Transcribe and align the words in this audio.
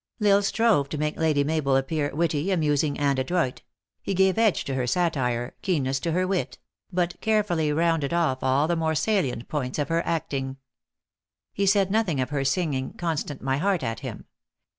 L 0.19 0.29
Isle 0.29 0.41
strove 0.41 0.89
to 0.89 0.97
make 0.97 1.15
Lady 1.19 1.43
Mabel 1.43 1.75
appear 1.77 2.09
witty, 2.15 2.49
amusing, 2.49 2.97
and 2.97 3.19
adroit; 3.19 3.61
he 4.01 4.15
gave 4.15 4.39
edge 4.39 4.63
to 4.63 4.73
her 4.73 4.87
satire 4.87 5.53
keenness 5.61 5.99
to 5.99 6.11
her 6.11 6.25
wit; 6.25 6.57
but 6.91 7.21
carefully 7.21 7.71
rounded 7.71 8.11
off 8.11 8.41
all 8.41 8.67
the 8.67 8.75
more 8.75 8.95
salient 8.95 9.47
points 9.47 9.77
of 9.77 9.89
her 9.89 10.03
acting. 10.03 10.57
lie 11.55 11.65
said 11.65 11.91
nothing 11.91 12.19
of 12.19 12.31
her 12.31 12.43
singing" 12.43 12.93
Constant 12.97 13.43
my 13.43 13.57
heart," 13.57 13.83
at 13.83 13.99
him. 13.99 14.25